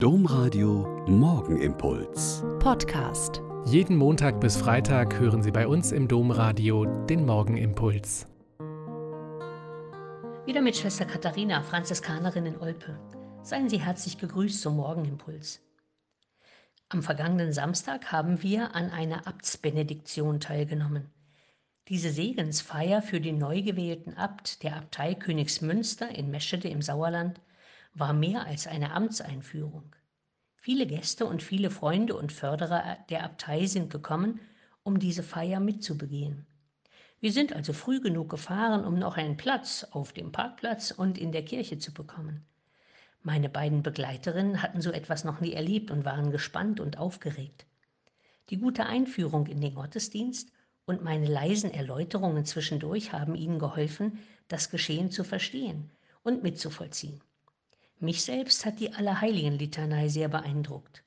Domradio 0.00 1.04
Morgenimpuls. 1.08 2.44
Podcast. 2.60 3.42
Jeden 3.64 3.96
Montag 3.96 4.40
bis 4.40 4.56
Freitag 4.56 5.18
hören 5.18 5.42
Sie 5.42 5.50
bei 5.50 5.66
uns 5.66 5.90
im 5.90 6.06
Domradio 6.06 6.84
den 6.84 7.26
Morgenimpuls. 7.26 8.28
Wieder 10.46 10.60
mit 10.60 10.76
Schwester 10.76 11.04
Katharina, 11.04 11.62
Franziskanerin 11.62 12.46
in 12.46 12.60
Olpe. 12.60 12.96
Seien 13.42 13.68
Sie 13.68 13.80
herzlich 13.80 14.18
gegrüßt 14.18 14.60
zum 14.60 14.76
Morgenimpuls. 14.76 15.60
Am 16.90 17.02
vergangenen 17.02 17.52
Samstag 17.52 18.12
haben 18.12 18.40
wir 18.40 18.76
an 18.76 18.90
einer 18.90 19.26
Abtsbenediktion 19.26 20.38
teilgenommen. 20.38 21.10
Diese 21.88 22.10
Segensfeier 22.10 23.02
für 23.02 23.20
den 23.20 23.38
neu 23.38 23.62
gewählten 23.62 24.14
Abt 24.14 24.62
der 24.62 24.76
Abtei 24.76 25.16
Königsmünster 25.16 26.08
in 26.14 26.30
Meschede 26.30 26.68
im 26.68 26.82
Sauerland 26.82 27.40
war 27.98 28.12
mehr 28.12 28.46
als 28.46 28.66
eine 28.66 28.92
Amtseinführung. 28.92 29.94
Viele 30.56 30.86
Gäste 30.86 31.26
und 31.26 31.42
viele 31.42 31.70
Freunde 31.70 32.16
und 32.16 32.32
Förderer 32.32 32.98
der 33.08 33.24
Abtei 33.24 33.66
sind 33.66 33.90
gekommen, 33.90 34.40
um 34.82 34.98
diese 34.98 35.22
Feier 35.22 35.60
mitzubegehen. 35.60 36.46
Wir 37.20 37.32
sind 37.32 37.52
also 37.52 37.72
früh 37.72 38.00
genug 38.00 38.28
gefahren, 38.28 38.84
um 38.84 38.98
noch 38.98 39.16
einen 39.16 39.36
Platz 39.36 39.86
auf 39.90 40.12
dem 40.12 40.30
Parkplatz 40.30 40.90
und 40.90 41.18
in 41.18 41.32
der 41.32 41.44
Kirche 41.44 41.78
zu 41.78 41.92
bekommen. 41.92 42.44
Meine 43.22 43.48
beiden 43.48 43.82
Begleiterinnen 43.82 44.62
hatten 44.62 44.80
so 44.80 44.92
etwas 44.92 45.24
noch 45.24 45.40
nie 45.40 45.52
erlebt 45.52 45.90
und 45.90 46.04
waren 46.04 46.30
gespannt 46.30 46.78
und 46.80 46.98
aufgeregt. 46.98 47.66
Die 48.50 48.58
gute 48.58 48.86
Einführung 48.86 49.46
in 49.46 49.60
den 49.60 49.74
Gottesdienst 49.74 50.52
und 50.86 51.02
meine 51.02 51.26
leisen 51.26 51.72
Erläuterungen 51.72 52.44
zwischendurch 52.44 53.12
haben 53.12 53.34
ihnen 53.34 53.58
geholfen, 53.58 54.18
das 54.46 54.70
Geschehen 54.70 55.10
zu 55.10 55.24
verstehen 55.24 55.90
und 56.22 56.42
mitzuvollziehen. 56.42 57.20
Mich 58.00 58.22
selbst 58.22 58.64
hat 58.64 58.78
die 58.78 58.92
Allerheiligen-Litanei 58.92 60.08
sehr 60.08 60.28
beeindruckt. 60.28 61.02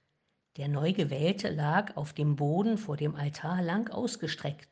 Der 0.58 0.68
Neugewählte 0.68 1.50
lag 1.50 1.96
auf 1.96 2.12
dem 2.12 2.36
Boden 2.36 2.78
vor 2.78 2.98
dem 2.98 3.16
Altar 3.16 3.62
lang 3.62 3.90
ausgestreckt, 3.90 4.68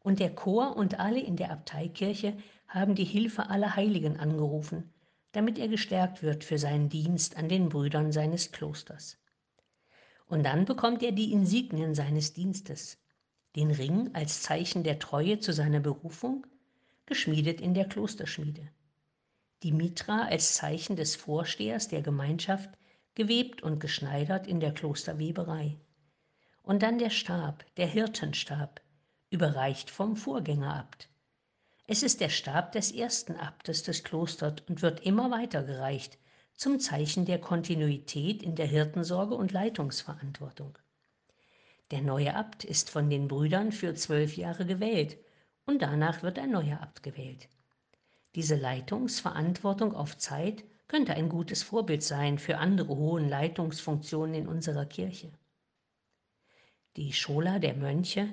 und 0.00 0.20
der 0.20 0.34
Chor 0.34 0.76
und 0.76 1.00
alle 1.00 1.20
in 1.20 1.36
der 1.36 1.50
Abteikirche 1.50 2.36
haben 2.68 2.94
die 2.94 3.04
Hilfe 3.04 3.48
aller 3.48 3.74
Heiligen 3.74 4.18
angerufen, 4.18 4.92
damit 5.32 5.58
er 5.58 5.68
gestärkt 5.68 6.22
wird 6.22 6.44
für 6.44 6.58
seinen 6.58 6.90
Dienst 6.90 7.38
an 7.38 7.48
den 7.48 7.70
Brüdern 7.70 8.12
seines 8.12 8.52
Klosters. 8.52 9.16
Und 10.26 10.42
dann 10.42 10.66
bekommt 10.66 11.02
er 11.02 11.12
die 11.12 11.32
Insignien 11.32 11.94
seines 11.94 12.34
Dienstes, 12.34 12.98
den 13.56 13.70
Ring 13.70 14.10
als 14.14 14.42
Zeichen 14.42 14.82
der 14.82 14.98
Treue 14.98 15.38
zu 15.38 15.54
seiner 15.54 15.80
Berufung, 15.80 16.46
geschmiedet 17.06 17.62
in 17.62 17.72
der 17.72 17.88
Klosterschmiede 17.88 18.68
die 19.62 19.72
Mitra 19.72 20.26
als 20.26 20.54
Zeichen 20.54 20.96
des 20.96 21.16
Vorstehers 21.16 21.88
der 21.88 22.02
Gemeinschaft 22.02 22.70
gewebt 23.14 23.62
und 23.62 23.78
geschneidert 23.78 24.46
in 24.46 24.60
der 24.60 24.72
Klosterweberei. 24.72 25.78
Und 26.62 26.82
dann 26.82 26.98
der 26.98 27.10
Stab, 27.10 27.64
der 27.76 27.86
Hirtenstab, 27.86 28.80
überreicht 29.30 29.90
vom 29.90 30.16
Vorgängerabt. 30.16 31.08
Es 31.86 32.02
ist 32.02 32.20
der 32.20 32.28
Stab 32.28 32.72
des 32.72 32.92
ersten 32.92 33.36
Abtes 33.36 33.82
des 33.82 34.04
Klosters 34.04 34.62
und 34.68 34.82
wird 34.82 35.00
immer 35.00 35.30
weitergereicht, 35.30 36.18
zum 36.54 36.78
Zeichen 36.78 37.24
der 37.24 37.40
Kontinuität 37.40 38.42
in 38.42 38.54
der 38.54 38.66
Hirtensorge 38.66 39.34
und 39.34 39.52
Leitungsverantwortung. 39.52 40.78
Der 41.90 42.02
neue 42.02 42.34
Abt 42.34 42.64
ist 42.64 42.88
von 42.88 43.10
den 43.10 43.28
Brüdern 43.28 43.72
für 43.72 43.94
zwölf 43.94 44.36
Jahre 44.36 44.64
gewählt 44.64 45.18
und 45.66 45.82
danach 45.82 46.22
wird 46.22 46.38
ein 46.38 46.50
neuer 46.50 46.80
Abt 46.80 47.02
gewählt. 47.02 47.48
Diese 48.34 48.56
Leitungsverantwortung 48.56 49.94
auf 49.94 50.16
Zeit 50.16 50.64
könnte 50.88 51.14
ein 51.14 51.28
gutes 51.28 51.62
Vorbild 51.62 52.02
sein 52.02 52.38
für 52.38 52.58
andere 52.58 52.96
hohen 52.96 53.28
Leitungsfunktionen 53.28 54.34
in 54.34 54.48
unserer 54.48 54.86
Kirche. 54.86 55.30
Die 56.96 57.12
Schola 57.12 57.58
der 57.58 57.74
Mönche, 57.74 58.28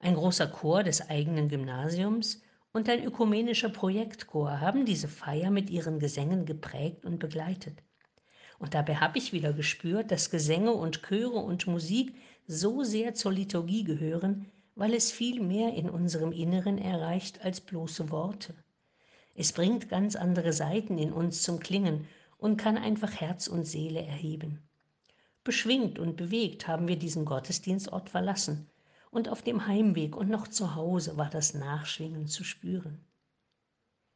ein 0.00 0.14
großer 0.14 0.48
Chor 0.48 0.82
des 0.82 1.08
eigenen 1.08 1.48
Gymnasiums 1.48 2.42
und 2.72 2.88
ein 2.88 3.02
ökumenischer 3.02 3.70
Projektchor 3.70 4.60
haben 4.60 4.84
diese 4.84 5.08
Feier 5.08 5.50
mit 5.50 5.70
ihren 5.70 5.98
Gesängen 5.98 6.44
geprägt 6.44 7.06
und 7.06 7.18
begleitet. 7.18 7.82
Und 8.58 8.74
dabei 8.74 8.96
habe 8.96 9.18
ich 9.18 9.32
wieder 9.32 9.52
gespürt, 9.52 10.10
dass 10.10 10.30
Gesänge 10.30 10.72
und 10.72 11.02
Chöre 11.02 11.38
und 11.38 11.66
Musik 11.66 12.14
so 12.46 12.82
sehr 12.82 13.14
zur 13.14 13.32
Liturgie 13.32 13.84
gehören, 13.84 14.50
weil 14.74 14.94
es 14.94 15.10
viel 15.10 15.40
mehr 15.40 15.74
in 15.74 15.88
unserem 15.88 16.32
Inneren 16.32 16.76
erreicht 16.76 17.44
als 17.44 17.60
bloße 17.60 18.10
Worte. 18.10 18.54
Es 19.40 19.52
bringt 19.52 19.88
ganz 19.88 20.16
andere 20.16 20.52
Seiten 20.52 20.98
in 20.98 21.12
uns 21.12 21.44
zum 21.44 21.60
Klingen 21.60 22.08
und 22.38 22.56
kann 22.56 22.76
einfach 22.76 23.12
Herz 23.12 23.46
und 23.46 23.66
Seele 23.66 24.02
erheben. 24.02 24.58
Beschwingt 25.44 26.00
und 26.00 26.16
bewegt 26.16 26.66
haben 26.66 26.88
wir 26.88 26.96
diesen 26.96 27.24
Gottesdienstort 27.24 28.10
verlassen, 28.10 28.68
und 29.12 29.28
auf 29.28 29.42
dem 29.42 29.68
Heimweg 29.68 30.16
und 30.16 30.28
noch 30.28 30.48
zu 30.48 30.74
Hause 30.74 31.16
war 31.16 31.30
das 31.30 31.54
Nachschwingen 31.54 32.26
zu 32.26 32.42
spüren. 32.42 32.98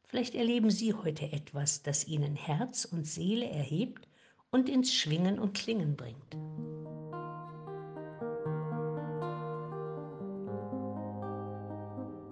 Vielleicht 0.03 0.35
erleben 0.35 0.69
Sie 0.69 0.93
heute 0.93 1.31
etwas, 1.31 1.81
das 1.83 2.05
Ihnen 2.05 2.35
Herz 2.35 2.83
und 2.83 3.07
Seele 3.07 3.47
erhebt 3.47 4.05
und 4.51 4.67
ins 4.67 4.93
Schwingen 4.93 5.39
und 5.39 5.53
Klingen 5.53 5.95
bringt. 5.95 6.35